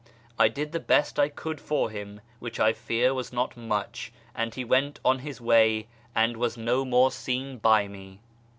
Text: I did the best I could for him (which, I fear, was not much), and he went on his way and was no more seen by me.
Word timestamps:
I 0.39 0.47
did 0.47 0.71
the 0.71 0.79
best 0.79 1.19
I 1.19 1.29
could 1.29 1.61
for 1.61 1.91
him 1.91 2.21
(which, 2.39 2.59
I 2.59 2.73
fear, 2.73 3.13
was 3.13 3.31
not 3.31 3.55
much), 3.55 4.11
and 4.33 4.51
he 4.55 4.65
went 4.65 4.99
on 5.05 5.19
his 5.19 5.39
way 5.39 5.89
and 6.15 6.37
was 6.37 6.57
no 6.57 6.83
more 6.83 7.11
seen 7.11 7.59
by 7.59 7.87
me. 7.87 8.19